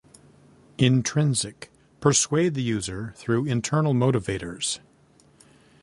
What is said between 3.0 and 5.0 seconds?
through internal motivators.